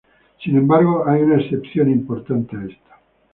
Sin 0.43 0.57
embargo, 0.57 1.03
hay 1.07 1.21
una 1.21 1.39
excepción 1.39 1.87
importante 1.91 2.57
a 2.57 2.63
esta. 2.63 2.99